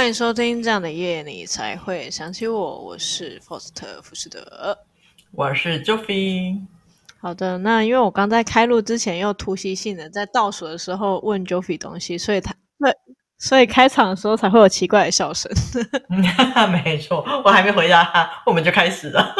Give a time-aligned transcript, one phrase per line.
[0.00, 2.78] 欢迎收听这样的夜，你才会想起我。
[2.78, 4.78] 我是 Foster 福士德，
[5.30, 6.58] 我是 Joffy。
[7.20, 12.90] 好的，那因为我刚在开录之前又突袭性的在倒数的时候问 Joffy 东西，所以他那，
[13.36, 15.52] 所以开场的时候才会有奇怪的笑声。
[16.82, 19.34] 没错，我还没回答他，我们就开始了。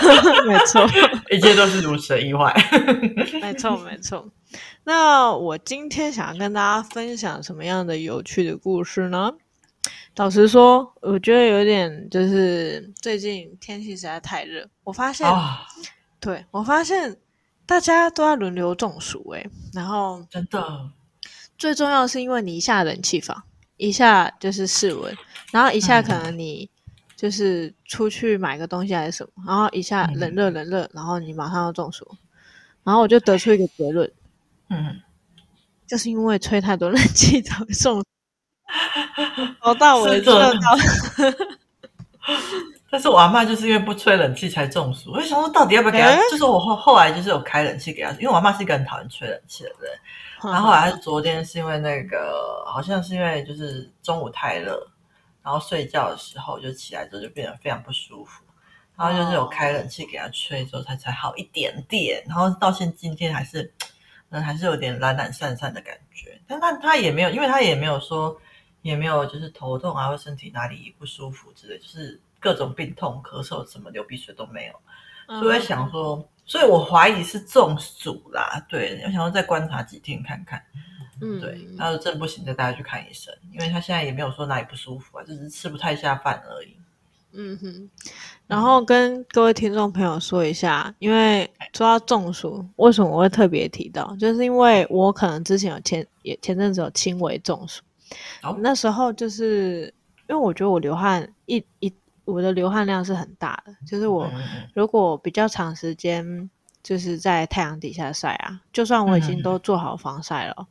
[0.48, 0.88] 没错，
[1.30, 2.50] 一切都是如此的意外。
[3.42, 4.26] 没错，没错。
[4.84, 9.30] 那我今天想要跟大家分享什么样的有趣的故事呢？
[10.16, 15.58] 老实说，我觉得有点就是最近天气实在太热，我发现，哦、
[16.18, 17.14] 对，我发现
[17.66, 20.90] 大家都在轮流中暑诶，然后真的，
[21.58, 23.42] 最重要是因为你一下冷气房，
[23.76, 25.14] 一下就是室温，
[25.52, 26.70] 然后一下可能你
[27.14, 32.08] 就是出去买个东西还是什么，然后一下冷热冷热，然后你马上要中暑，
[32.84, 34.10] 然后我就得出一个结论。
[34.70, 34.98] 嗯，
[35.86, 38.06] 就是因为吹太多冷气 才会中暑。
[39.62, 40.50] 我到我知道，
[42.90, 45.12] 但是我阿妈就是因为不吹冷气才中暑。
[45.12, 46.08] 我就想说，到底要不要给她？
[46.08, 49.92] 欸、就是我后后来就是有开冷气给她，因为我阿妈是一个很讨厌吹冷气的人。
[50.42, 54.86] 然后后来是昨天是因为那个，好像是因为就是中午太热，
[55.42, 58.42] 然后睡觉的时候就起来之后就变得非常不舒服。
[58.96, 62.22] 然后就是有开冷气给她吹之后，才才好一点点。
[62.26, 63.72] 然后到现今天还是。
[64.30, 68.36] 嗯，还是有点懒懒散散的感觉，但她她也没有，因为她也没有说，
[68.86, 80.62] 也没有就是头痛啊，或身体哪里不舒服之类，就是各种病痛、咳嗽什么流鼻水都没有，所以我在想说，所以我怀疑是中暑啦，对，我想要再观察几天看看，
[81.20, 86.76] 嗯，对，他说真不行，再带他去看医生，因为他现在也没有说哪里不舒服啊，就是吃不太下饭而已。
[87.38, 87.90] 嗯哼，
[88.46, 91.44] 然后跟各位听众朋友说一下，因为
[91.74, 94.16] 说到中暑，为什么我会特别提到？
[94.16, 97.82] 就是因为我可能之前有前也前阵子有轻微中暑，
[98.42, 99.92] 哦、那时候就是
[100.28, 101.92] 因为我觉得我流汗一一
[102.24, 104.30] 我的流汗量是很大的，就是我
[104.74, 106.50] 如果比较长时间
[106.82, 110.66] 就是在太阳底下晒啊，就算我已经都做好防晒了，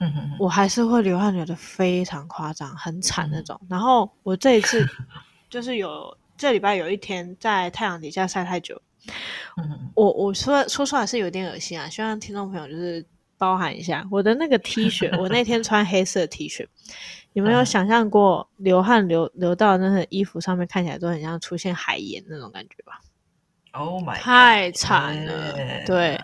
[0.00, 3.60] 嗯哼，我还是会流汗流得非常夸张，很惨那种。
[3.68, 4.86] 然后我这一次。
[5.50, 8.80] 就是有这礼拜有一天在太阳底下晒太久，
[9.56, 13.04] 嗯、我我说说出来是有点恶心啊，希望听众朋友就是
[13.44, 14.02] 包含一下。
[14.10, 16.66] 我的那个 T 恤， 我那天穿黑色 T 恤，
[17.34, 23.00] 有没有想象过流汗流流到那个衣服上面，看起来都很像出现海盐那种感觉吧
[23.72, 26.18] ？Oh my，太惨了.对。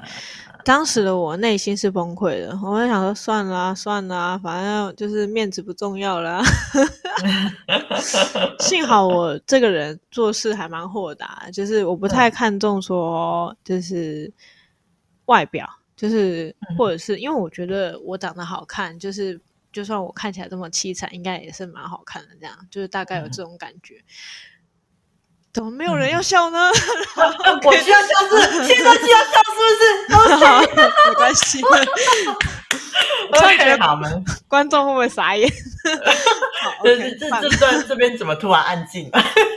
[0.62, 6.42] 当时的我内心是崩溃的，我在想说算了算了，反正就是面子不重要了。
[8.60, 14.30] 幸好我这个人做事还蛮豁达，就是我不太看重说就是
[15.24, 15.66] 外表，
[16.00, 19.38] 就是或者是因为我觉得我长得好看，就是
[19.70, 22.28] 就算我看起来这么凄惨，应该也是蛮好看的。
[22.40, 23.96] 这样就是大概有这种感觉。
[25.52, 26.70] 怎么没有人要笑呢？
[27.44, 30.40] 嗯、我需要笑是，现在需要笑是不是？
[30.46, 30.60] 好，
[31.08, 31.60] 没关系。
[31.62, 35.46] 我突然觉得 观众会不会傻眼？
[36.62, 39.10] 好，这这这段这边怎么突然安静？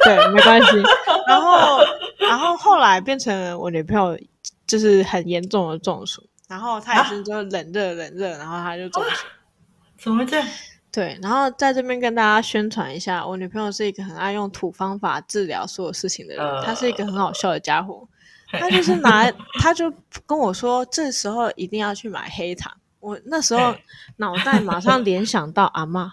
[0.03, 0.83] 对，没关系。
[1.27, 1.79] 然后，
[2.17, 4.19] 然后后来变成我女朋友
[4.65, 9.25] 就是很严重的中暑，然后他也是就冷热冷热，然后他就中暑。
[9.97, 10.47] 怎么会这样？
[10.91, 18.07] 对，然后在这边跟大家宣传一下，我女朋友是一个很爱用土方法治疗所有事情的人，呃、她是一个很好笑的家伙。
[18.51, 19.91] 她就是拿，她就
[20.27, 22.71] 跟我说，这时候一定要去买黑糖。
[22.99, 23.75] 我那时候
[24.17, 26.11] 脑袋马上联想到阿嬷，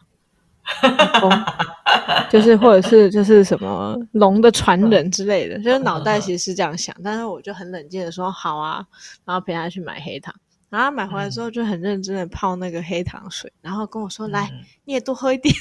[2.30, 8.84] 就是或者是就是什么龙的传人之类的，就是脑袋其实是这样想，但是我就很冷静的说好啊，
[9.24, 10.34] 然后陪他去买黑糖。
[10.68, 14.48] 然后买回来之后就很认真的泡那个黑糖水，嗯、然后跟我说：“来，
[14.84, 15.52] 你也多喝一点。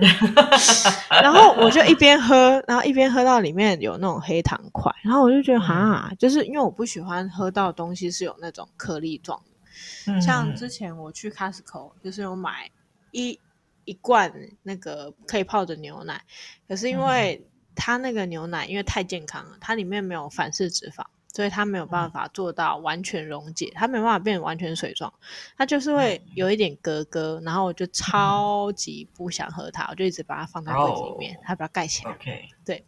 [1.22, 10.22] ”然后我就一边喝，然后一边喝到里面有那种黑糖块，然后我就觉得哈、嗯，就是因为我不喜欢喝到的东西是有那种颗粒状的、嗯。
[10.22, 12.70] 像之前我去 Costco 就是有买
[13.10, 13.38] 一
[13.84, 14.32] 一罐
[14.62, 16.22] 那个可以泡的牛奶，
[16.68, 21.04] 可是因为它那个牛奶因为太健康了，它里面没有反式脂肪。
[21.34, 25.10] 所以它没有办法做到完全溶解，它没办法变完全水状，
[25.56, 32.10] 它就是会有一点格格，然后我就超级不想喝它，我就一直把它放在柜子里面，它把它盖起来。
[32.10, 32.84] OK，对，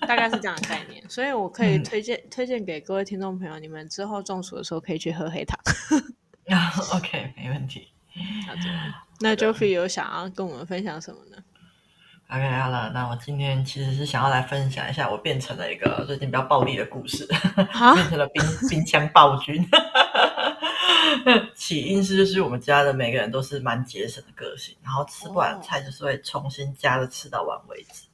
[0.00, 1.00] 大概是这样的概念。
[1.08, 5.56] 所以我可以推荐推荐给各位听众朋友，你们之后中暑的时候可以去喝黑糖。
[6.98, 7.92] OK，没问题。
[9.20, 11.36] 那 Joffy 有想要跟我们分享什么呢
[12.28, 17.26] ？OK，好了，那我今天其实是想要来分享一下我变成了一个最近比较暴力的故事，
[17.94, 19.66] 变成了冰冰枪暴君。
[21.54, 28.04] 起因是就是我们家的每个人都是蛮节省的个性，然后吃不完菜就是会重新加着吃到完为止。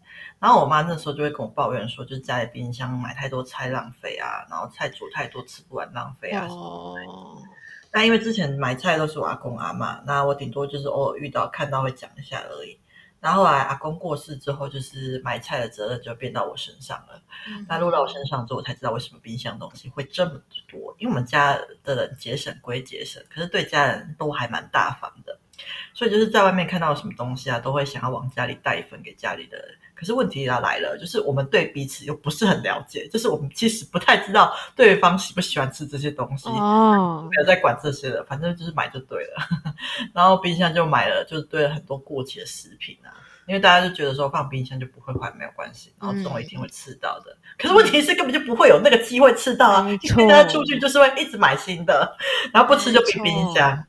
[0.41, 7.03] 然后我妈那时候就会跟我抱怨说，就是家里冰箱买太多菜浪费啊，然后菜煮太多吃不完浪费啊什么的。
[7.95, 12.77] 那因为之前买菜都是我阿公阿妈，那我顶多就是偶尔遇到看到会讲一下而已。
[13.21, 17.23] 然后后来阿公过世之后，就是买菜的责任就变到我身上了。
[17.49, 20.33] 嗯、那落到我身上之后，我才知道为什么冰箱东西会这么
[20.69, 20.95] 多。
[20.99, 25.39] 因为我们家的人节省归节省，可是对家人都还蛮大方的，
[25.95, 29.79] 所以就是在外面看到什么东西啊，都会想要往家里带一份给家里的人。
[29.95, 36.49] 可是问题要来了，就是我们对彼此又不是很了解，就是我们其实不太知道对方喜不喜欢吃这些东西。
[36.49, 39.49] 哦，没有在管这些的，反正就是买就对了。
[40.13, 43.23] 然后冰箱就买了，就是堆了很多过期的食品啊。
[43.47, 47.31] 因为大家就觉得说放冰箱就不会坏，没有关系，然后总有一天会吃到的。
[47.31, 49.87] 嗯、可是问题是根本就不会有那个机会吃到啊！
[49.87, 52.17] 因为大家出去就是会一直买新的，
[52.55, 53.85] 然后不吃就冰冰箱。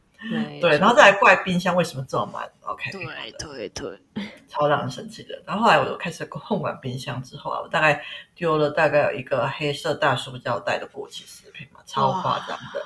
[0.59, 3.99] 对，然后再来怪冰箱为什么这么慢？OK，对对对，
[4.47, 5.41] 超让人生气的。
[5.45, 12.81] 然后后来我就开始控管冰箱之后啊，我大概丢了大概有一个黑色大塑胶袋的过期食品嘛，超夸张的。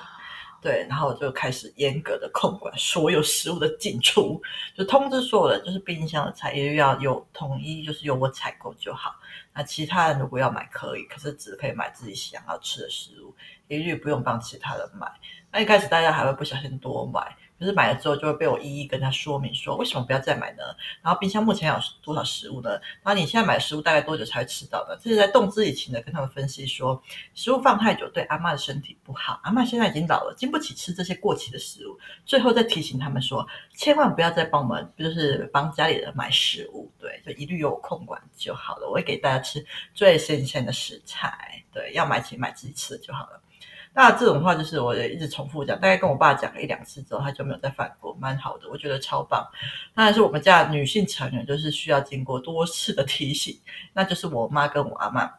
[0.62, 4.42] 对，然后我就开始严格的控管所有食物的进出，
[4.75, 9.15] 就通知所有人，就是冰箱的菜也要有统一，就是由我采购就好。
[9.53, 13.33] 那其他人如果要买可以，可是只可以买自己想要吃的食物，
[13.69, 15.09] 一律不用帮其他人买。
[15.51, 17.35] 那一开始大家还会不小心多买。
[17.59, 20.63] 可是买了之后就会被我一一跟他说明说，为什么不要再买呢？
[21.01, 22.69] 然后冰箱目前有多少食物呢？
[23.03, 24.97] 然后你现在买的食物大概多久才会吃到呢？
[25.03, 27.03] 这是在动之以情的跟他们分析说，
[27.35, 31.99] 食物放太久对阿嬷的身体不好，阿嬷现在已经老了，经不起吃这些过期的食物。
[32.25, 38.87] 最后再提醒他们说，千万不要再帮我们，就是帮家里人买食物，对，就一律由我控管就好了。
[38.87, 43.41] 我会给大家吃最新鲜的食材，对，要买请买自己吃的就好了。
[44.01, 49.45] 那这种话就是我也一直重复讲，大概跟我爸讲了一两次之后，他就没有再反驳，蛮好的，我觉得超棒。
[49.93, 53.59] 当然是我们家女性成员，就是需要经过多次的提醒，
[53.91, 55.29] 那就是我妈跟我阿妈，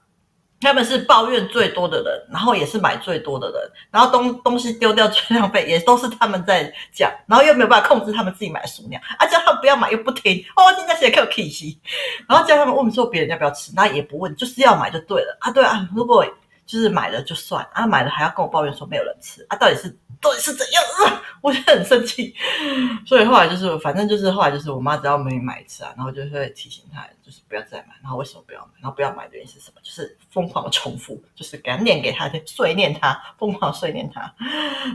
[0.60, 11.64] 他们是抱怨最多的人，然后也是买最多的人，然后东东西丢掉最浪费，也都是他们在讲，然后又没有办法控制他们自己买的数量，啊，叫他们不要买又不听，哦，现在谁给我 kiss，
[12.28, 16.22] 然后叫他们问说别人要不要吃，那也不问，就是要买就对了啊，对啊，如果。
[16.70, 19.90] 就是买了就算啊，买了还要跟我抱怨说没有人吃啊，到底是
[20.20, 21.20] 到底是怎样啊？
[21.43, 22.32] 我就很生气，
[23.05, 27.94] 所以后来就是反正就是后来就是我妈只要没买一次啊，然后就会提醒她，就是不要再买。
[28.00, 28.72] 然后为什么不要买？
[28.81, 29.81] 然后不要买的原因是什么？
[29.82, 34.32] 就是疯狂的重复，就是给她念给她碎念她，疯狂碎念她。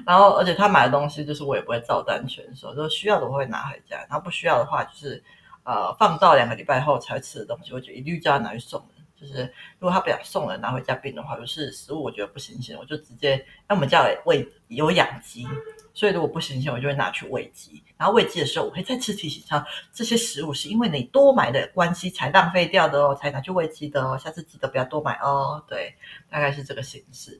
[0.05, 5.21] 然后而且她买的东西就是我也不会照单全收，说需要的我会拿回家，然后不需要的话就是
[5.63, 8.81] 呃放到两个礼拜后才会吃的东西，我就一律叫她拿去送。
[9.19, 9.43] 就是
[9.79, 15.47] 如果他不想送人拿回家冰的话，就是食物我觉得不新鲜，我就直接，那我们家喂有养鸡，
[15.93, 17.81] 所以如果不新鲜，我就会拿去喂鸡。
[17.97, 25.63] 然后喂鸡的时候，我会再次提醒他，这些食物是因为你多买的关系才浪费掉的哦，才拿去喂鸡的哦，下次记得不要多买哦。
[25.67, 25.95] 对，
[26.29, 27.39] 大概是这个形式。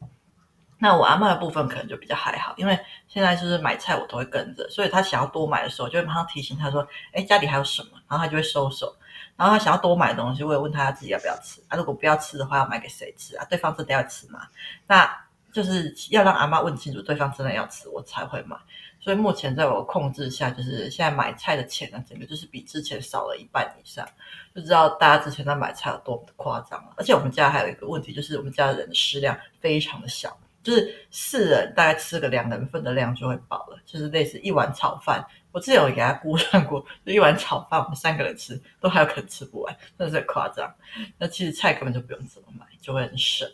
[0.78, 2.78] 那我阿嬷的部分可能就比较还好，因为
[3.08, 8.96] 现在就是买菜我都会跟着，所以他想要多买的时候，就会马上提醒他说，哎，家里还有什么，然后他就会收手。
[9.36, 11.78] 然后他想要多买东西，我也问他，他自己要不要吃啊？
[11.78, 13.46] 如果不要吃的话，要买给谁吃啊？
[13.50, 14.48] 对方真的要吃吗？
[14.88, 15.10] 那
[15.52, 18.58] 就是要让阿妈问清楚，对方真的要吃，我才会买。
[19.00, 24.08] 所以目前在我控制下，就是现在买菜的钱呢，整个就是比之前少了一半以上，
[24.56, 26.94] 就知道大家之前在买菜有多么的夸张了。
[26.98, 35.24] 而且我们家还有一个问题，就是我们家的人的食量非常的小，就是四人大概吃个两人份的量就会饱了，就是类似一碗炒饭。
[35.56, 40.70] 我之前有给他估算过，就一碗炒饭，我们三个人吃都还有可能吃不完，真的是夸张。
[41.18, 43.50] 那其实菜根本就不用怎么买，就会很省。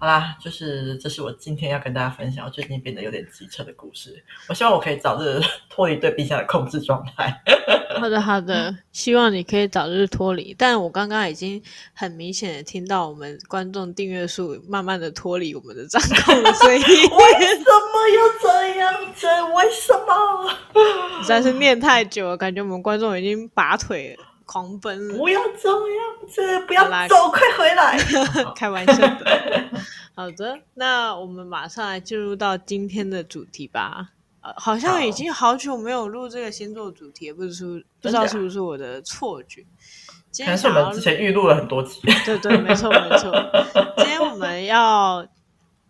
[0.00, 4.22] 好啦，就是这是我今天要跟大家分享我最近变得有点机车的故事。
[4.48, 7.42] 我希望我可以早日 脱离对冰箱的控制状态。
[7.98, 10.54] 好的，好的，希望你可以早日脱离。
[10.56, 11.60] 但我刚刚已经
[11.94, 19.26] 很明显的听到我们观众订阅数慢慢的脱离我们的掌控了，所以 为什么要这样子？
[19.56, 21.22] 为什么？
[21.22, 24.24] 实在是念太久了，感觉我们观众已经拔腿了。
[24.48, 25.14] 狂奔！
[25.14, 27.98] 不要这样子，不要走，快回来！
[28.56, 29.68] 开玩笑的。
[30.16, 34.08] 好的，那我们马上来进入到今天的主题吧。
[34.40, 37.68] 呃，好像已经好久没有录这个星座主题，不是说
[38.00, 39.62] 不知道是不是我的错觉。
[40.30, 42.00] 今天是我们之前预录了很多集。
[42.24, 43.30] 对对，没错 没错。
[43.98, 45.26] 今天我们要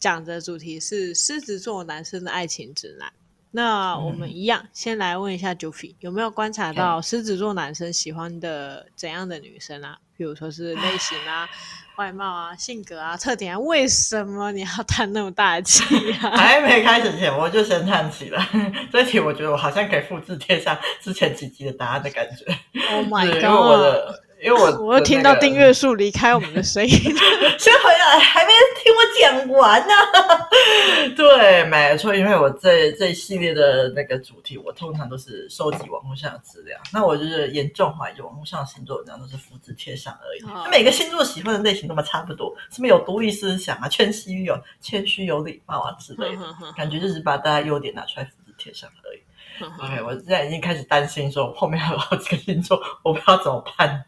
[0.00, 3.12] 讲的主题是狮子座男生的爱情指南。
[3.50, 9.98] 那我们一样，嗯、先来问一下 Jufi 有没有观察到狮子座男生喜欢的怎样的女生啊？
[10.16, 11.48] 譬如说是类型啊、
[11.96, 15.82] 外貌啊、性格啊、特点啊，为什么你要叹那么大气
[16.20, 16.30] 啊？
[16.36, 18.44] 还没开始前我就先叹气了。
[18.92, 22.44] 这题我觉得我好像可以复制贴上之前几集的答案的感觉。
[22.90, 23.42] Oh my god！
[23.42, 24.14] 因为我
[24.56, 26.90] 我 我又听到订阅数离开我们的声音，
[27.58, 28.52] 先回来，还没
[28.82, 30.48] 听我讲完呢、啊。
[31.16, 36.78] 对，没错，因为我这这一系列的那个主题，我通常都是收集网络上的资料。
[36.92, 40.42] 那我就是严重怀疑，网络上的星座文章都是复制贴上而已。
[40.52, 40.68] Oh.
[40.70, 46.42] 每个星座喜欢的类型都嘛差不多，什么有独立思想啊，谦虚有谦虚有礼貌啊之类的，
[46.76, 49.20] 感觉就是把大家优点拿出来复制贴上而已。
[49.78, 54.04] OK，我现在已经开始担心，说后面还有好几个星座，我不知道怎么办。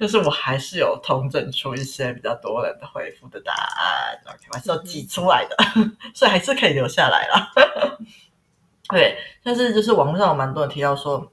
[0.00, 5.56] 但是我还是有统整出一些比较多人的回复的答案，OK，我还是要挤出来的，
[6.14, 7.52] 所以还是可以留下来啦。
[8.88, 11.32] 对，但是就是网络上有蛮多人提到说，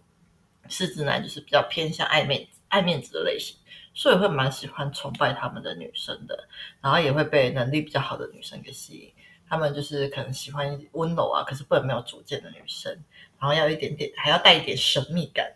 [0.67, 3.55] 狮子男就是比较偏向爱面子、爱面子的类型，
[3.93, 6.47] 所以会蛮喜欢崇拜他们的女生的，
[6.81, 9.13] 然后也会被能力比较好的女生给吸引。
[9.49, 12.97] 他们就是可能喜欢温柔啊，可是不能没有主见的女生。
[13.41, 15.51] 然后要一点点，还要带一点神秘感。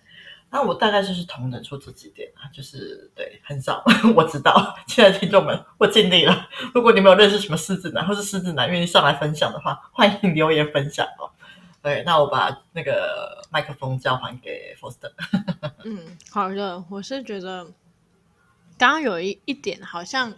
[0.50, 3.84] 那我大概就是同等出这几点啊，就是对，很少
[4.16, 4.74] 我知道。
[4.88, 6.48] 亲爱的听众们，我尽力了。
[6.74, 11.30] 如果你们有认识什么狮子男或是狮子男愿意上来分享的话，欢迎留言分享哦。
[11.82, 15.12] 对，那我把那个麦克风交还给 Foster。
[15.84, 16.84] 嗯，好的。
[16.90, 17.66] 我是觉得
[18.78, 20.34] 刚刚有一一点好像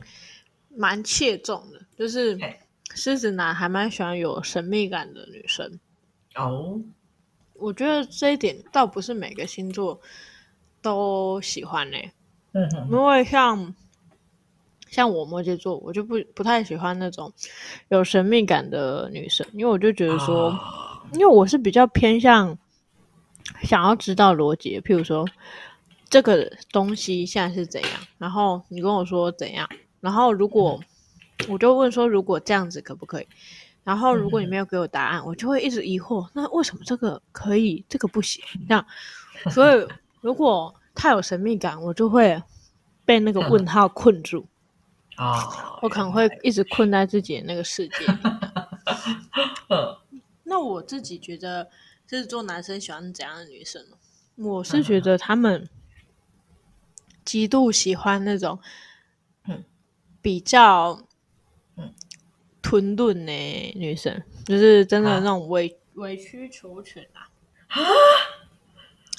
[0.75, 2.37] 蛮切中的，就是
[2.95, 5.79] 狮子男还蛮喜欢有神秘感的女生
[6.35, 6.81] 哦。
[7.59, 9.99] 我觉得这一点倒不是每个星座
[10.81, 12.11] 都喜欢呢、欸。
[12.53, 13.75] 嗯哼，因为像
[14.89, 17.31] 像我摩羯座，我就不不太喜欢那种
[17.89, 22.57] 有神秘感的女生，因为我就觉得说，啊、因为我是比较偏向
[23.63, 25.27] 想要知道逻辑，譬如说
[26.09, 30.79] 这个东西现在是怎样，然后你跟我说怎样，然后如果、
[31.39, 33.27] 嗯、我就问说，如果这样子可不可以？
[33.87, 36.29] 然后，如果你没有给我答案，嗯、我就会一直疑惑。
[36.33, 38.43] 那为什么这个可以，这个不行？
[38.67, 38.85] 这样，
[39.49, 39.87] 所以
[40.19, 42.43] 如果太有神秘感，我就会
[43.05, 44.45] 被那个问号困住
[45.15, 45.39] 啊！
[45.39, 48.13] 哦、我可能会一直困在自己的那个世界里。
[49.69, 51.69] 嗯、那我自己觉得，
[52.05, 53.95] 就是做男生喜欢怎样的女生呢？
[54.35, 55.69] 我是觉得他们
[57.23, 58.59] 极度喜欢那种，
[60.21, 61.06] 比较。
[62.67, 67.23] 吞顿呢，女生就是真的那种委、啊、委曲求全啊！
[67.69, 67.79] 啊，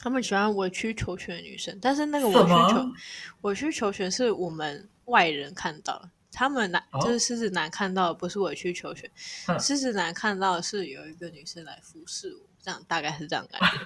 [0.02, 2.92] 他们喜欢委曲求全的女生，但是那个委曲求
[3.40, 9.10] 委曲求全是我们外人看到的，他们男、哦、就是狮子男看到的不是委曲求全，
[9.58, 13.78] 狮、嗯、子男看到的是有一个女生来服侍我，这样大概是这样感觉，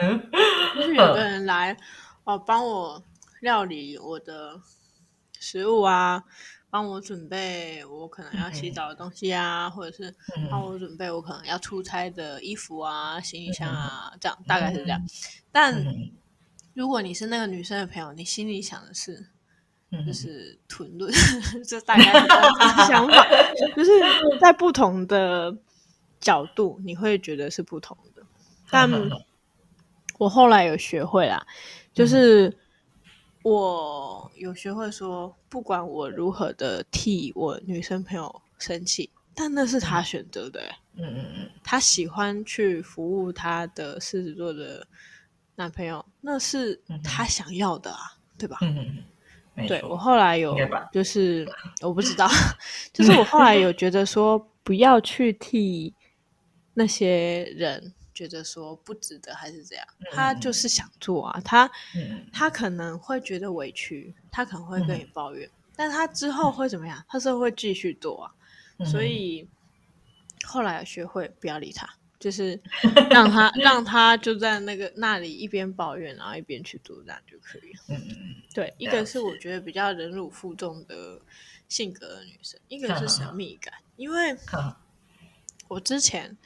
[0.00, 0.30] 嗯、
[0.80, 1.76] 就是有个人来
[2.24, 3.04] 哦帮我
[3.42, 4.62] 料理我的
[5.38, 6.24] 食物啊。
[6.70, 10.14] 帮我准备我可能要洗澡的东西啊，嗯、或者是
[10.48, 15.02] 帮我准备我可能要出差的衣服啊、行李箱啊，这样大概是这样。
[15.50, 15.84] 但
[16.72, 19.26] 如果你是那个女生的朋友，你心里想的是，
[20.06, 21.12] 就是囤论，
[21.66, 23.26] 这大概是这样的想法，
[23.76, 23.90] 就是
[24.40, 25.52] 在不同的
[26.20, 28.22] 角度，你会觉得是不同的。
[28.70, 28.88] 但
[30.18, 31.44] 我后来有学会啦，
[31.92, 32.56] 就是。
[33.42, 40.60] 我有学会说，不管我如何的替我女生朋友生气，但那是他选择的。
[40.94, 44.86] 嗯嗯嗯，他喜欢去服务他的狮子座的
[45.56, 48.58] 男朋友，那是他想要的啊，嗯、对吧？
[48.60, 48.98] 嗯
[49.56, 50.54] 嗯，对，我后来有，
[50.92, 51.48] 就是
[51.80, 52.28] 我不知道，
[52.92, 55.94] 就是我后来有觉得说，不要去替
[56.74, 57.94] 那些人。
[58.20, 59.86] 觉得说不值得还是怎样？
[60.12, 61.70] 他就是想做啊，他
[62.30, 67.02] 他可能会觉得委屈，他可能会跟你抱怨，但他之后会怎么样？
[67.08, 68.84] 他是会继续做啊。
[68.84, 69.48] 所以
[70.44, 72.60] 后来学会不要理他，就是
[73.08, 78.00] 让他让他就在那个那里一边抱怨，然后一边去做，这样就可以了。
[78.52, 81.18] 对，一个是我觉得比较忍辱负重的
[81.70, 84.36] 性格的女生，一个是神秘感，因为
[85.68, 86.36] 我之前。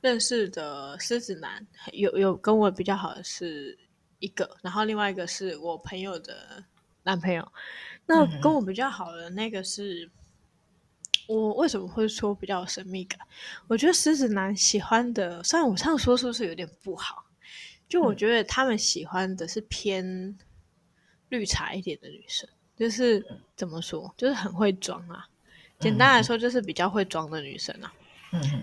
[0.00, 3.76] 认识的狮子男有有跟我比较好的是
[4.20, 6.64] 一个，然后另外一个是我朋友的
[7.02, 7.46] 男朋友。
[8.06, 10.04] 那跟我比较好的那个是，
[11.28, 13.18] 嗯、我为什么会说比较有神秘感？
[13.66, 17.26] 我觉得狮子男喜欢的，虽然我这样说是不是有点不好？
[17.88, 20.38] 就我觉得他们喜欢的是偏
[21.28, 23.24] 绿茶一点的女生，就是
[23.56, 25.26] 怎么说，就是很会装啊。
[25.80, 27.92] 简单来说，就是比较会装的女生啊。
[28.32, 28.62] 嗯哼。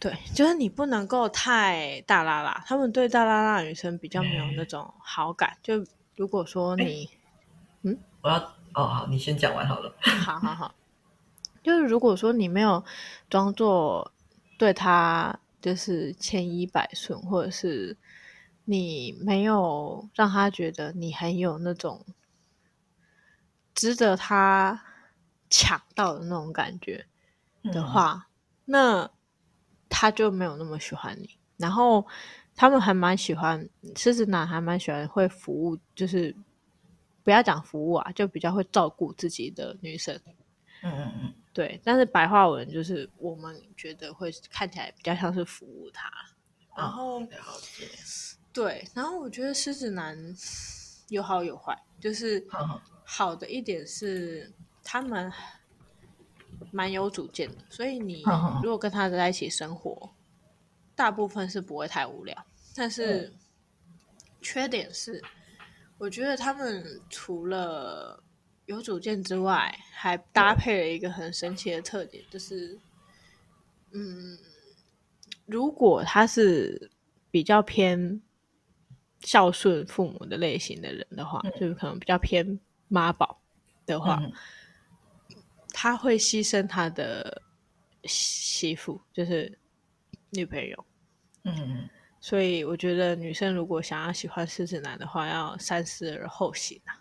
[0.00, 5.50] 对，就是你不能够太大拉拉，他们对大拉拉女生比较没有那种好感。
[5.50, 7.10] 欸、就如果说你
[7.82, 8.36] 嗯，我要
[8.72, 9.94] 哦，好，你先讲完好了。
[10.00, 10.74] 好好好，
[11.62, 12.82] 就是如果说你没有
[13.28, 14.10] 装作
[14.56, 17.96] 对他就是千依百顺，或者是
[18.64, 22.06] 你没有让他觉得你很有那种
[23.74, 24.82] 值得他
[25.50, 27.06] 抢到的那种感觉
[27.64, 28.30] 的话，嗯、
[28.64, 29.10] 那
[29.90, 31.36] 他就没有那么喜欢你。
[31.58, 32.06] 然后
[32.56, 36.34] 他们还蛮喜欢狮子男，还蛮喜欢会服务，就是。
[37.22, 40.18] 不要讲服务啊，就比较会照顾自己的女生。
[40.82, 41.78] 嗯嗯嗯，对。
[41.84, 46.10] 但是白话文就是我们觉得会看起来比较像是服务他。
[46.74, 47.20] 然后，
[48.54, 48.82] 对。
[48.94, 50.16] 然后我觉得狮子男
[51.08, 52.44] 有好有坏，就是
[53.04, 54.50] 好的一点是
[54.82, 55.30] 他们
[56.70, 58.22] 蛮有主见的，所以你
[58.62, 60.10] 如果跟他在一起生活，
[60.94, 62.46] 大部分是不会太无聊。
[62.74, 63.32] 但是
[64.40, 65.22] 缺点是。
[65.98, 68.22] 我觉得他们除了
[68.64, 72.78] 有主见之外，还搭配了一个很神奇的特点，就是，
[73.90, 74.38] 嗯，
[75.44, 76.90] 如果他是
[77.30, 78.22] 比较偏
[79.20, 82.58] 孝顺父母的类型的人的话，嗯、就是可能比较偏
[82.88, 83.38] 妈宝
[83.84, 84.32] 的话，嗯、
[85.72, 87.42] 他会牺牲他的
[88.04, 89.58] 媳妇，就是
[90.30, 90.84] 女朋友。
[91.44, 91.88] 嗯。
[92.22, 97.00] 所以我觉得女生如果想要喜欢狮子男的话，要三思而后行啊。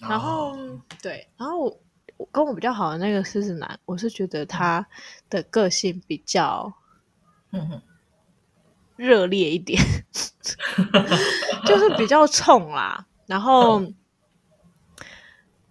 [0.00, 0.80] 然后、oh.
[1.00, 1.80] 对，然后
[2.16, 4.84] 我跟我比较好的那个狮子男，我是觉得他
[5.30, 6.72] 的个性比较
[7.52, 7.82] 嗯哼
[8.96, 9.80] 热烈一点，
[11.64, 13.06] 就是比较冲啦。
[13.26, 13.80] 然后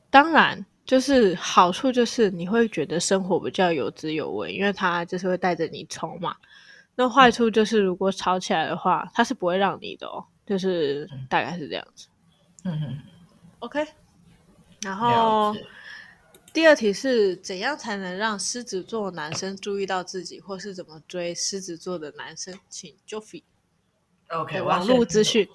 [0.09, 6.35] 当然就是好处就是你会觉得生活比较有滋有味，因为他就是会带着你冲嘛。
[6.95, 12.07] 那坏处就是，如果吵起来的话，他是不会让你的哦，就是大概是这样子。
[12.65, 12.97] 嗯哼
[13.59, 13.87] ，OK。
[14.81, 15.55] 然后
[16.51, 22.53] 第二题是怎样才能让狮子座男生注意到自己，或是怎么追狮子座的男生？
[22.67, 23.43] 请 Joffy。
[24.27, 25.47] OK，网络资讯。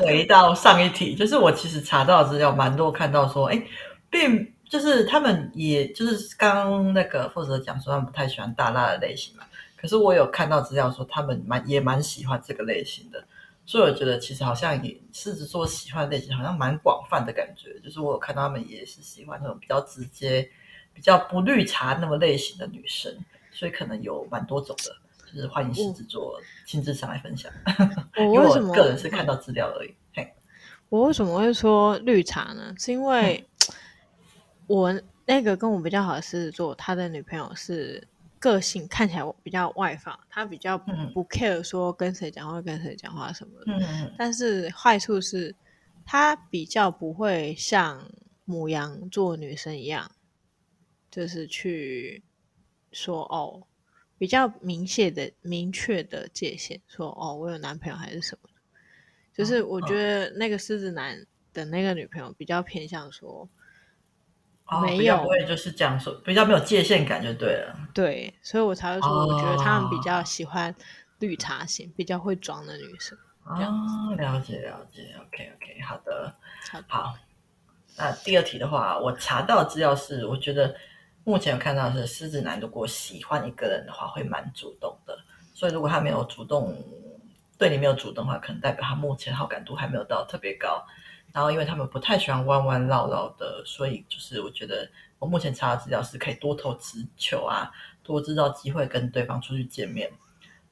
[0.00, 3.62] 回到上一题，就是我其实查到资料蛮多，看到说，哎，
[4.10, 9.44] 并就是他们也就是刚刚那个负责讲说，他们不太喜欢大辣的类型嘛。
[9.76, 13.22] 可是我有看到资料说，他们蛮也蛮喜欢这个类型的，
[13.66, 17.78] 所以我觉得其实好像也狮子座喜欢的类型好像蛮广泛的感觉。
[17.80, 20.48] 就是我有看到他们也是喜欢那种比较直接、
[20.94, 23.14] 比较不绿茶那么类型的女生，
[23.52, 24.96] 所以可能有蛮多种的。
[25.30, 27.50] 就是欢迎狮子座亲自上来分享。
[28.16, 29.92] 因为我个人是看到资料而已。
[30.14, 30.32] 嘿，
[30.88, 32.72] 我为什么会说绿茶呢？
[32.78, 33.44] 是因为
[34.66, 38.06] 我那个跟我比较好的狮子座，他的女朋友是。
[38.40, 43.72] 个性看起来比较外放，他比较不 care 说跟谁讲话、跟谁讲话什么的。
[43.72, 45.56] 嗯、但是坏处是，
[46.04, 48.06] 他比较不会像
[48.44, 50.10] 母羊座女生一样，
[51.10, 52.22] 就是去
[52.92, 53.66] 说哦，
[54.18, 58.60] 比较明确的、明确的界限，说哦，我有男朋友还是什么的。
[59.32, 63.48] 就是我觉得那个狮子男的那个女朋友比较偏向说。
[64.66, 67.76] 哦、没有，我也就是讲说比较没有界限感就对了。
[67.92, 70.74] 对，所以我才会说，我觉得他们比较喜欢
[71.18, 73.16] 绿茶型、哦、比较会装的女生。
[73.44, 76.34] 哦，了解了解，OK OK，好的，
[76.72, 77.14] 好的，好。
[77.96, 80.74] 那第二题的话，我查到资料是，我觉得
[81.24, 85.16] 目前有看到的是狮子男如果喜欢一个人的话，会蛮主动的。
[85.52, 86.74] 所以如果他没有主动
[87.58, 90.84] 对你没有主动的话，可能代表他目前好感度还没有到特别高。
[91.34, 97.72] 然后，因为他们不太喜欢弯弯绕绕的，所以就是我觉得我目前查的资料是可以多投直球啊，
[98.04, 100.08] 多制造机会跟对方出去见面，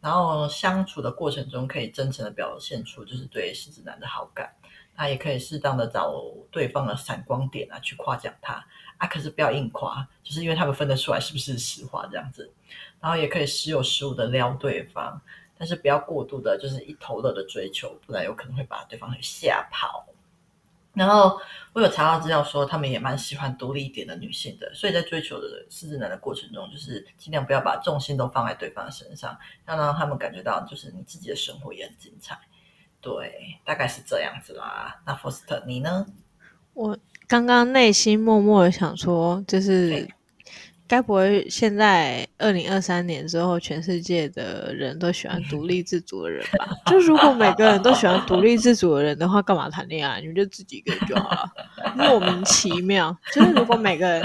[0.00, 4.54] 然后相处的过程中可以真诚的表现出就是对狮子男的好感，
[4.94, 6.14] 那也可以适当的找
[6.52, 8.64] 对方的闪光点啊去夸奖他
[8.98, 12.48] 啊，可是不要硬夸，就是因为他们分得出来是不是实话这样子，
[13.00, 15.20] 然后也可以时有时无的撩对方，
[15.58, 20.06] 但是不要过度的就是一头热的追求，不然有可能会把对方给吓跑。
[20.94, 21.38] 然后
[21.72, 32.38] 我有查到资料说，他们也蛮喜欢独立一点的女性的，所以在追求的狮子男的过程中，就是尽量不要把重心都放在对方身上，要让他们感觉到就是你自己的生活也很精彩。
[33.00, 35.00] 对，大概是这样子啦。
[35.06, 36.06] 那 Foster 你呢？
[36.74, 40.08] 我刚刚内心默默的想说，就是。
[40.92, 46.68] 该不会现在二零二三年之后，全世界的人都喜欢独立自主的人吧？
[46.92, 50.20] 就如果每个人都喜欢独立自主的人的话，干嘛谈恋爱？
[50.20, 51.50] 你们就自己一个人就好了，
[51.96, 53.16] 莫名其妙。
[53.32, 54.22] 就是如果每个人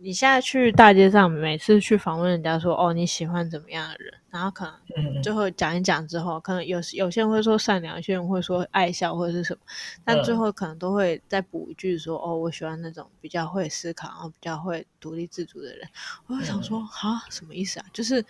[0.00, 9.60] 你现在去大街上，每次去访问人家说哦，你喜欢怎么样的人，然后可能最后讲一讲之后，可能有有些人会说善良，有些人会说爱笑或者是什么，
[10.04, 15.88] 但最后可能都会再补一句说哦，我喜欢那种比较会思考，然后比较会独立自主的人。
[16.28, 17.86] 我就想说啊，什么意思啊？
[17.92, 18.24] 就是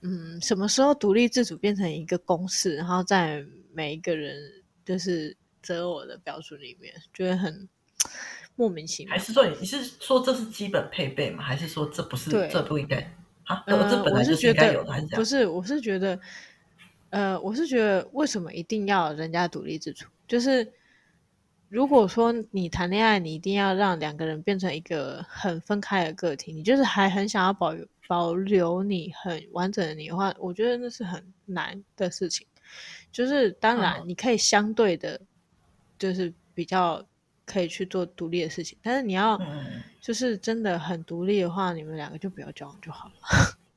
[0.00, 4.36] 嗯，什么时候独立自主变成一个公式，然后在每一个人
[4.84, 7.68] 就是择偶的标准里面，就会很。
[8.58, 11.44] 莫名其妙，还是说你是说这是基本配备吗？
[11.44, 12.96] 还是说这不是这不应该
[13.44, 13.62] 啊？
[13.68, 15.46] 呃、我这本来就是应该有的，还是不是？
[15.46, 16.18] 我是觉得，
[17.10, 20.06] 呃，我是觉得为什么一定要人家独立自主？
[20.26, 20.72] 就是
[21.68, 27.76] 如果说你谈恋爱，你一定要让两个人变成一个很分开的个体，你就是还很想要保
[28.08, 32.44] 保留你很完整的你的话，我觉得那是很难的事情。
[33.12, 35.20] 就是当然你可以相对的，
[35.96, 37.06] 就是比较。
[37.50, 39.40] 可以去做独立的事情，但是你要
[40.02, 43.14] 就是真的很独立的话，嗯、你们两个就不要交往就好了，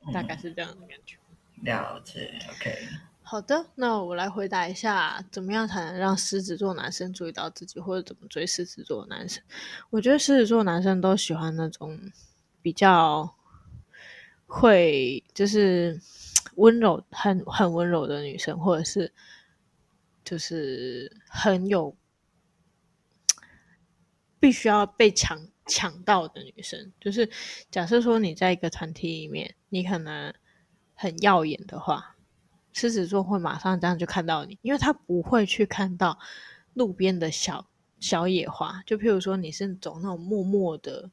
[0.05, 1.15] 嗯、 大概是这样的感觉。
[1.63, 2.77] 了解，OK。
[3.21, 9.41] 好的，那我来回答一下，怎么样才能让狮子座男生注意到自己，或者怎么追狮子座男生？
[9.89, 11.97] 我觉得狮子座男生都喜欢那种
[12.61, 13.33] 比较
[14.47, 15.97] 会就是
[16.55, 19.13] 温柔、很很温柔的女生，或者是
[20.25, 21.95] 就是很有。
[24.41, 27.29] 必须要被抢抢到的女生，就是
[27.69, 30.33] 假设说你在一个团体里面，你可能
[30.95, 32.15] 很耀眼的话，
[32.73, 36.17] 狮子座会马上这样就看到你，因为他不会去看到
[36.73, 37.67] 路边的小
[37.99, 38.81] 小野花。
[38.87, 41.11] 就譬如说你是走那种默默的、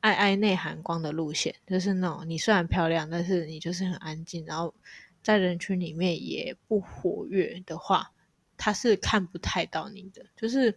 [0.00, 4.74] 爱爱内涵光的路线，就是那种你虽然漂亮，但是你就是很安静，然后
[5.22, 8.12] 在人群里面也不活跃的话。
[8.58, 10.76] 他是看不太到你的，就是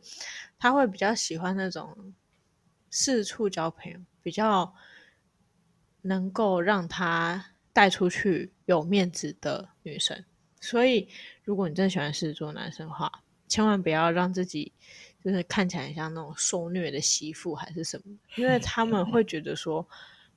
[0.58, 2.14] 他会比较喜欢那种
[2.90, 4.74] 四处交朋友，比较
[6.04, 10.24] 能够让他带出去有面子的女生。
[10.62, 11.10] 所以，
[11.44, 13.12] 如果你真的喜欢狮子座男生的话，
[13.48, 14.72] 千万不要让自己
[15.24, 19.86] 就是看起来像那种受虐的媳妇还是什么，因为他们会觉得说，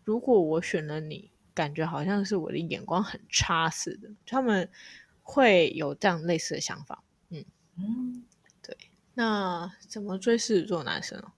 [0.03, 4.69] 如果我选了你，感觉好像是我的眼光很差似的，他们
[5.23, 7.04] 会有这样类似的想法。
[7.79, 8.23] 嗯，
[8.63, 8.77] 对，
[9.15, 11.33] 那怎么追狮子座男生哦？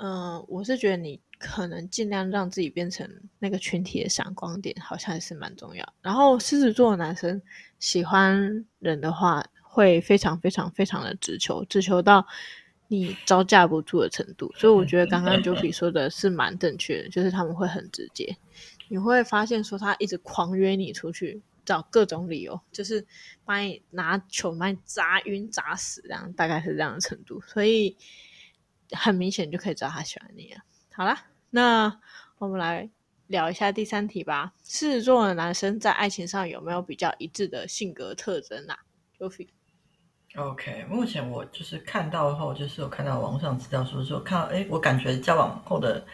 [0.00, 3.08] 嗯、我是觉得你可能尽量让自己变成
[3.40, 5.92] 那个群体的闪光点，好像还是蛮重要。
[6.00, 7.42] 然后狮子座的男生
[7.80, 12.24] 喜欢人的话，会非常非常非常的直球，直球到
[12.86, 14.52] 你招架不住的程度。
[14.56, 18.36] 所以我觉得刚刚 j o y 说的是蛮正确的，就是他们会很直接，
[18.86, 21.42] 你会发现说他一直狂约你出去。
[21.68, 23.06] 找各种理由，就是
[23.44, 27.94] 把你拿球把你砸晕、砸死，这样大概是这样的程度，所以
[28.92, 30.62] 很明显就可以知道他喜欢你了。
[30.94, 32.00] 好啦，那
[32.38, 32.88] 我们来
[33.26, 34.54] 聊一下第三题吧。
[34.64, 38.78] 狮子座的男生在爱情上有没有比较一致的性格特征啊
[39.18, 46.06] ？Joey，OK，目前我就是看到后，就是有看到网上资料说说看到，哎，我感觉交往后的。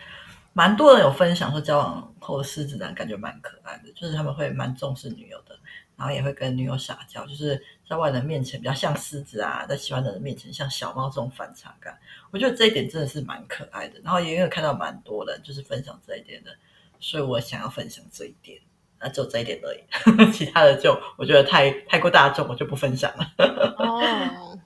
[0.54, 5.58] 蛮多人有分享说，交往后的狮子男感觉蛮可爱的，就是他们会蛮重视女友的，
[5.96, 11.98] 然后也会跟女友撒娇，就是在外人面前比较像狮子啊，在喜欢的人面前像小猫这种反差感，
[12.30, 14.00] 我觉得这一点真的是蛮可爱的。
[14.04, 16.56] 然后也有看到蛮多人就是分享这一点的，
[17.00, 18.60] 所以我想要分享这一点，
[19.00, 23.74] 那就这一点而已， 其他的就我觉得太太过大众，我就不分享了。
[23.78, 24.58] 哦，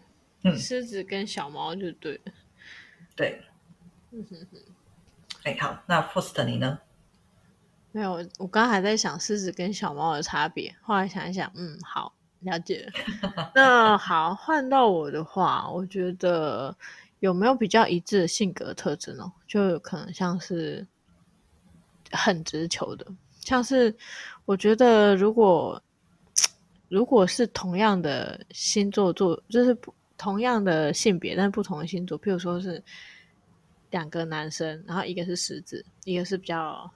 [0.42, 2.32] 嗯，狮子跟小猫就对了，
[3.16, 3.40] 对，
[4.12, 4.58] 嗯哼哼。
[5.44, 6.78] 哎，好，那 Faust 你呢？
[7.90, 13.50] 没有，我刚刚还在想狮子跟小猫的差别，后来想一想，嗯，好，了解了。
[13.54, 16.76] 那 好，换到我的话，我觉得
[17.20, 19.32] 有没有比较一致的性格特征呢？
[19.46, 20.86] 就有可能像是
[22.10, 23.06] 很直球的，
[23.40, 23.96] 像是
[24.44, 25.82] 我觉得如果
[26.88, 29.76] 如果是同样的星座做，就是
[30.18, 32.84] 同样的性别，但不同的星座，譬如说是。
[33.90, 36.90] 两个男生，然后一个是狮子，一个是比较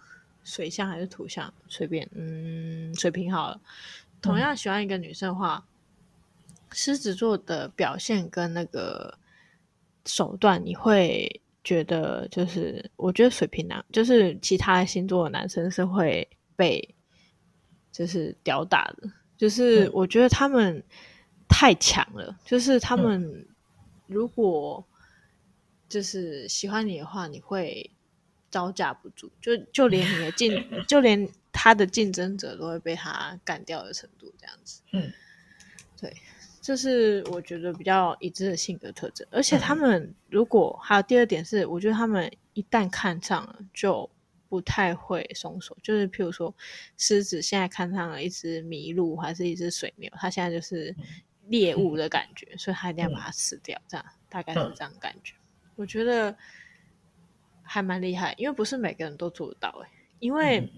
[0.45, 1.53] 水象还是土象？
[1.69, 3.61] 随便，嗯，水瓶好了。
[4.21, 9.17] 同样喜欢一个女生的话，嗯、狮子座的表现跟那个
[10.05, 16.95] 手段，你会觉得就是，我觉得水瓶男就是其他星座的男生是会被
[17.91, 20.85] 就是吊打的，就是我觉得他们
[21.49, 23.47] 太强了，就是他们
[24.07, 24.87] 如果。
[25.93, 27.91] 就是喜欢你的话，你会
[28.51, 34.81] 招架不住，就就连你的竞， 就连他的竞争者都会被他干掉的程度，这样子。
[34.93, 35.13] 嗯，
[36.01, 36.17] 对，
[36.63, 39.27] 这是我觉得比较一致的性格特征。
[39.31, 44.09] 而且他们如果还有第二点是，我觉得他们一旦看上了，就
[44.49, 45.77] 不太会松手。
[45.83, 46.55] 就是譬如说，
[46.97, 50.95] 狮子现在看上了一只麋鹿，还是一只水牛，它现在就是
[51.49, 53.79] 猎物的感觉，嗯、所以它一定要把它吃掉。
[53.87, 55.35] 这样大概是这样感觉。
[55.37, 55.42] 嗯、
[55.77, 56.37] 我觉得
[57.63, 59.91] 还蛮厉害，因为不是每个人都做得到诶、欸。
[60.19, 60.71] 因为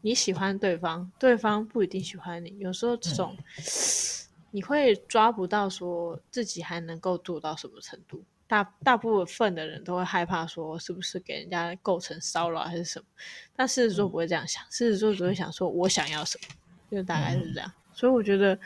[0.00, 2.58] 你喜欢对方，对方不一定喜欢你。
[2.58, 3.36] 有时候这种。
[3.38, 4.16] 嗯
[4.52, 13.06] 你会抓不到说自己还能够做到什么程度，大大部分的人都会害怕说是不是给人家构成骚扰还是什么，
[13.54, 16.54] 但狮子座不会这样想，狮子座只会想说我想要什么，
[16.90, 17.72] 就大概是这样。
[17.92, 18.58] 所以我觉得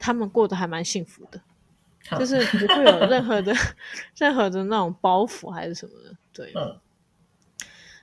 [0.00, 1.40] 他们过得还蛮幸福的，
[2.18, 3.54] 就是不会有任何的
[4.16, 6.16] 任何的那种包袱还是什么的。
[6.32, 6.52] 对，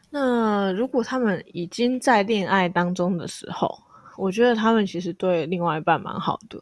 [0.09, 3.77] 那如果他们已经在恋爱当中的时候，
[4.17, 6.61] 我觉得他们其实对另外一半蛮好的。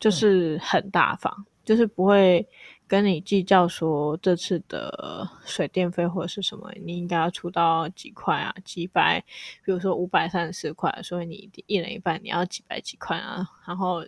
[0.00, 2.46] 就是很大方，嗯、就是不会
[2.86, 9.24] 跟你计较说这次的水电费或者是什么，你应该要出到几块啊，几百，
[9.64, 14.04] 比如说五百三十四块，所以你一人一半，你要几百几块啊，然后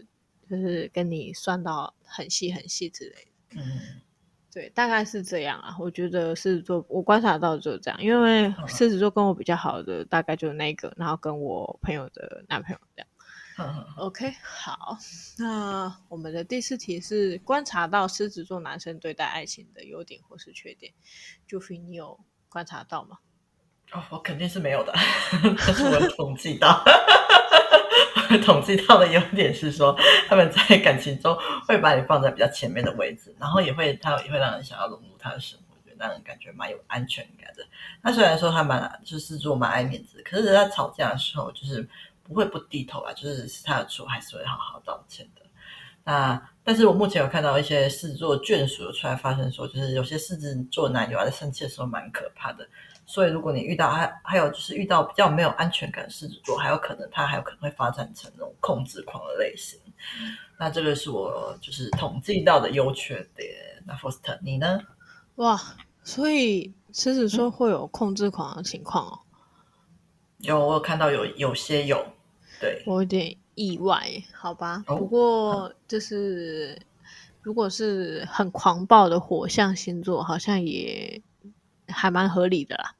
[0.48, 3.61] 就是跟你算到很细很细之类的。
[3.61, 4.00] 嗯，
[4.52, 5.76] 对，大概是这样啊。
[5.78, 13.09] 我觉得狮子座，我观察到就是这样，因为狮子座跟我比较好的大概就是那个，然后跟我朋友的男朋友这样。
[13.96, 14.98] OK，好，
[15.38, 20.92] 那我们的第四题是观察到狮子座男生对待爱情的优点或是缺点
[21.48, 23.16] ，Jufy，你有观察到吗？
[23.92, 24.92] 哦，我肯定是没有的，
[25.66, 26.90] 但是我统计到，我
[28.44, 29.96] 统计到的优点是说，
[30.28, 31.36] 他们在感情中
[31.66, 37.64] 会把你放在比较前面的位置，然后也会他也会让人想要融入他的生活，觉得让人感觉蛮有安全感的。
[38.02, 41.88] 他虽然说他蛮就是做蛮爱面子，可是他吵架的时候就是。
[42.28, 45.42] 不会不低头啊，就是是他的错，还是会好好道歉的。
[46.02, 52.68] 那但是我目前有看到一些狮子座眷属出来发声说，就是有些狮子座男友啊在生气的时候蛮可怕的。
[53.07, 59.79] 所以如果你遇到还还有就是遇到比较没有安全感的狮子座，还有可能他还有可能会发展成那种控制狂的类型。
[60.59, 63.48] 那这个是我就是统计到的优缺点。
[63.87, 64.81] 那 Faust 你呢？
[65.37, 65.57] 哇，
[66.02, 69.20] 所以狮子座会有控制狂的情况哦。
[70.38, 72.05] 有，我有看到有有些有。
[72.61, 74.85] 对，我有点意外，好吧。
[74.87, 76.87] 哦、不过就是，嗯、
[77.42, 81.21] 如果是很狂暴的火象星座，好像也
[81.88, 82.95] 还蛮合理的啦。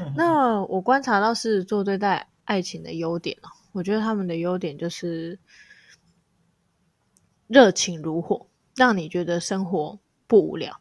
[0.00, 3.36] 嗯、那我观察到狮子座对待爱情的优点，
[3.72, 5.38] 我觉得他们的优点就是
[7.46, 10.80] 热情如火，让你觉得生活不无聊。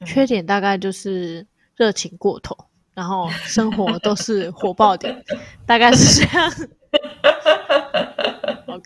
[0.00, 2.56] 嗯、缺点大概就是热情过头，
[2.92, 5.24] 然后生活都是火爆点，
[5.64, 6.52] 大概是这样。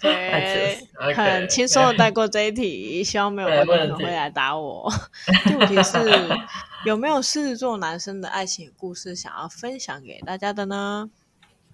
[1.00, 4.92] OK，, 很轻松的带过这一题，希望没有观众会来打我。
[5.44, 5.98] 第五题是
[6.85, 11.09] 有没有狮子座男生的爱情故事想要分享给大家的呢？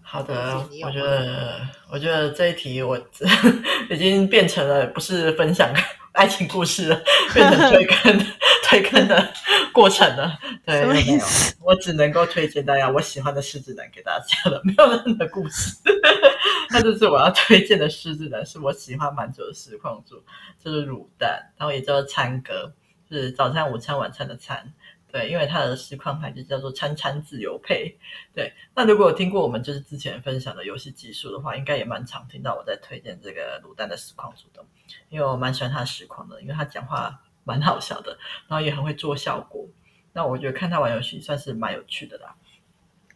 [0.04, 2.98] 好的，我觉得我觉得这一题我
[3.88, 5.72] 已经变成了不是分享
[6.12, 8.26] 爱情故事了，变成推坑
[8.72, 9.32] 推坑的
[9.70, 10.32] 过程呢。
[10.64, 11.20] 对，没有，
[11.60, 15.76] 我只能够推荐大家我喜欢的狮子男给大家了，没有任何故事。
[16.70, 20.22] 那这是我要推荐的狮子男，是我喜欢蛮久的实况主，
[20.58, 22.72] 就是卤蛋，然后也叫做餐哥，
[23.10, 24.72] 是早餐、午餐、晚餐的餐。
[25.10, 27.94] 对，因为他的实况牌就叫做餐餐自由配。
[28.34, 34.64] 对，那如果有听过我们就是之前分享的游戏技术的话，应该也蛮常听到我在推荐这个卤蛋的实况主的，
[35.10, 39.66] 因为我蛮喜欢他的实况的，因为他讲话蛮好笑的，然后也很会做效果。
[40.12, 42.34] 那我觉得看他玩游戏算是蛮有趣的啦。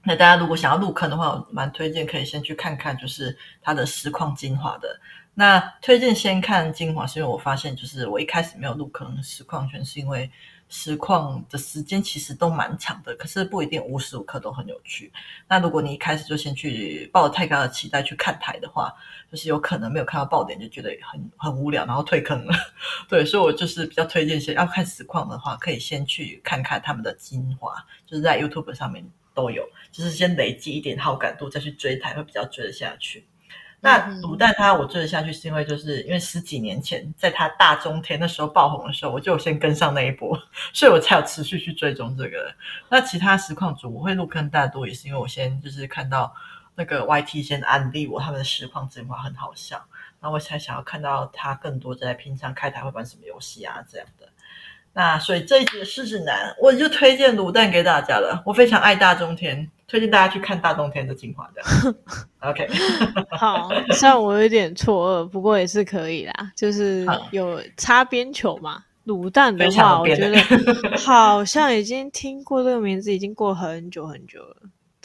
[0.03, 5.01] 那大家如果想要入坑的话，我蛮推荐可以先去看看，就是他的实况精华的。
[5.35, 10.31] 那推荐先看精华，是因为我发现，就是我一开始没有入坑实况全，是因为
[10.69, 15.13] 实况的时间其实都蛮长的，可是不一定无时无刻都很有趣。
[15.49, 18.93] 那如果你一开始就先去抱太高的期待去看台的话，
[19.31, 22.55] 就是有可能没有看到爆点，就觉得很很无聊，然后退坑了。
[23.09, 27.75] 对，所以我就是比较推荐，先要看实况的话，可以先去看看他们的精华，
[28.07, 29.05] 就是在 YouTube 上面。
[29.37, 33.23] 都有，就是先累积一点好感度，再去追台会比较追得下去。
[33.81, 40.37] 那卤蛋他我追得下去，是因为就是因为十几年前在他大中天那时候爆红的时候，我就先跟上那一波，
[40.73, 42.53] 所以我才有持续去追踪这个。
[42.89, 46.35] 那其他实况组我会入坑大多也是因为我先就是看到
[46.75, 49.77] 那个 YT 先安利我他们的实况精华很好笑，
[50.21, 54.27] 然后我才想要看到他更多在平常开台会玩什么游戏啊这样的。
[54.99, 58.43] 那所以这一集的狮子男，我就推荐卤蛋给大家了。
[58.47, 61.47] 我非常爱大冬天，推荐大家去看大冬天的精华。
[61.55, 61.95] 这样，
[62.41, 62.67] OK。
[63.37, 70.39] 好，虽然我有点错愕，不过也是可以啦，就是有擦边球嘛，卤蛋的话，我觉得
[70.97, 74.57] 好像已经听过这个名字，已经过很久很久了。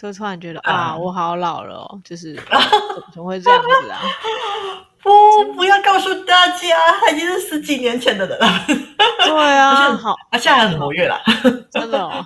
[0.01, 2.33] 就突然觉得啊，我好老了哦，就是
[3.13, 4.01] 怎么会这样子啊？
[5.03, 8.47] 不，不要告诉大家，他已经是十几年前的人了。
[9.25, 11.21] 对啊， 好，啊，现在很活跃啦，
[11.71, 12.25] 真的哦。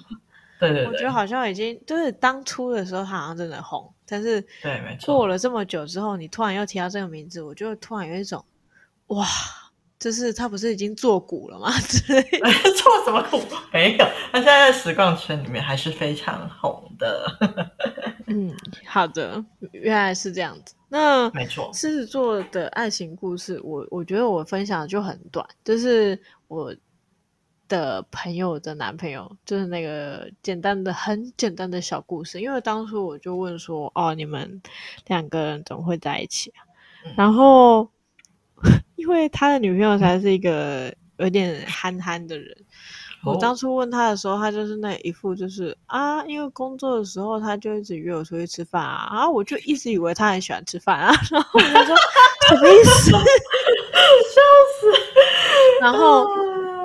[0.58, 8.44] 对对对，我觉得好像已经就是当初的时候，他好像真的红，但是对，没错，过了这么久之后，你突然又提到这个名字，我就突然有一种
[9.08, 9.26] 哇。
[10.06, 11.72] 就是他不是已经做股了吗？
[11.82, 13.42] 做什么股？
[13.74, 17.26] 没有，他现在在实况圈里面还是非常红的。
[18.28, 20.76] 嗯，好的，原来是这样子。
[20.90, 26.72] 那没错，狮子座的爱情故事，我我觉得我分享的就很短，就是我
[27.68, 32.40] 的朋友的男朋友，就是那个简单的、很简单的小故事。
[32.40, 34.62] 因为当初我就问说：“哦，你们
[35.08, 36.62] 两个人怎么会在一起啊？”
[37.10, 37.90] 嗯、然后。
[38.96, 42.56] 因为他的女朋友才是一个有点憨憨的人。
[43.24, 51.96] 我当初问他的时候，他就是那一副就是啊，因为工作的时候他就一直约我出去吃饭啊，然后我就一直以为他很喜欢吃饭啊， 然后我就说
[52.50, 53.10] 什么意思？
[53.12, 53.18] 笑
[54.80, 54.88] 死！
[55.82, 56.28] 然后，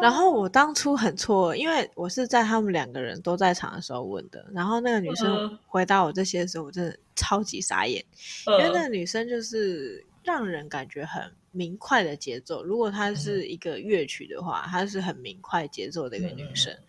[0.00, 8.02] 然后我当初很错，因为我是在他们两个人都在场的时候问的，然后那个女生回答我这些的时候，我真的超级傻眼，
[8.46, 11.22] 因为那个女生就是让人感觉很。
[11.52, 16.72] 明快的节奏，如果她是一个乐曲的话，她是很明快节奏的一个女生。
[16.72, 16.86] 嗯、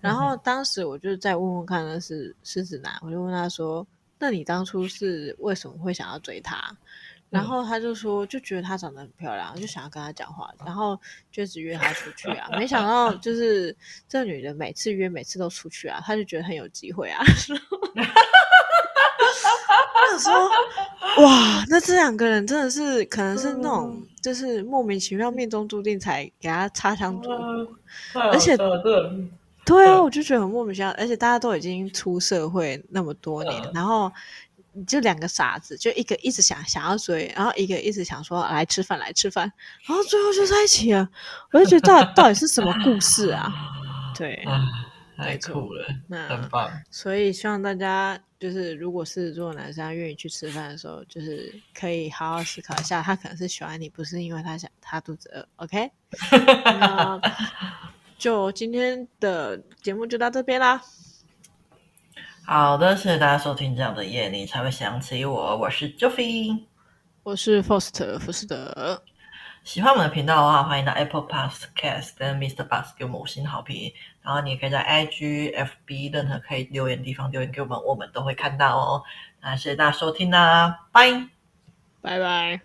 [0.00, 3.86] 然后当时我就再问问看，那是狮子男，我就问他说
[4.18, 6.76] ：“那你当初是为什么会想要追她？”
[7.30, 12.50] 然后他就说：“就觉得她长得很漂亮，就想要跟她讲话，然后就只约她出去啊。
[12.58, 13.74] 没想到就是
[14.06, 17.24] 这女的每次约，每次都出去啊，他就觉得很有机会啊。
[20.12, 20.32] ”我说
[21.24, 28.56] ：“哇，那这两个人真的是可能是那种，就是莫名其妙命中注定才给他擦枪走火，而且
[29.64, 30.90] 对啊，我就觉得很莫名其妙。
[30.98, 34.12] 而且大家都已经出社会那么多年，然后
[34.86, 39.50] 就两个傻子，就一个一直想想要追，然后一个一直想说来吃饭来吃饭，
[39.86, 41.08] 然后最后就在一起了。
[41.52, 43.52] 我就觉得到底到底是什么故事啊？
[44.14, 44.44] 对。”
[45.22, 46.70] 太酷了，那很棒。
[46.90, 55.48] 所以希望大家就是，如果狮子座男生愿意去吃饭的时候，就是可以好好思考一下，他可能是喜欢你，不是因为他想他肚子饿。
[55.56, 55.90] OK，
[56.64, 57.20] 那
[58.18, 60.80] 就今天的节目就到这边啦。
[62.44, 65.56] 好的，谢谢大家收听这样的夜，你才会想起我。
[65.56, 66.64] 我是 Joffy，
[67.22, 69.02] 我是 Faust 福斯德。
[69.62, 72.66] 喜欢我们的频道的话，欢迎到 Apple Podcast 跟 Mr.
[72.66, 73.92] Bus 给我们五星好评。
[74.22, 79.02] 然后你也可以在 IG、FB 任何可以留言的地方留言给我们，我们都会看到哦。
[79.40, 81.28] 那谢谢大家收听啦，拜
[82.00, 82.60] 拜拜。